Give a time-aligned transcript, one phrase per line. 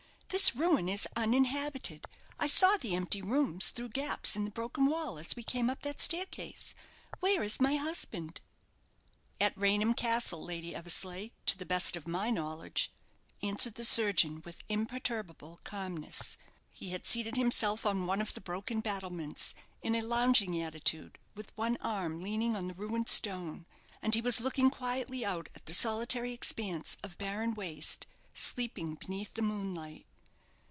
[0.29, 2.05] "This ruin is uninhabited.
[2.39, 5.81] I saw the empty rooms, through gaps in the broken wall as we came up
[5.81, 6.73] that staircase.
[7.19, 8.39] Where is my husband?"
[9.41, 12.93] "At Raynham Castle, Lady Eversleigh, to the best of my knowledge,"
[13.43, 16.37] answered the surgeon, with imperturbable calmness.
[16.71, 21.51] He had seated himself on one of the broken battlements, in a lounging attitude, with
[21.57, 23.65] one arm leaning on the ruined stone,
[24.01, 29.33] and he was looking quietly out at the solitary expanse of barren waste sleeping beneath
[29.33, 30.05] the moonlight.